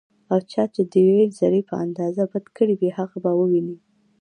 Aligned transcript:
او 0.31 0.37
چا 0.51 0.63
چې 0.73 0.81
ديوې 0.93 1.23
ذرې 1.37 1.61
په 1.69 1.75
اندازه 1.85 2.23
بدي 2.31 2.49
کړي 2.57 2.73
وي، 2.79 2.89
هغه 2.97 3.17
به 3.23 3.31
وويني 3.37 3.75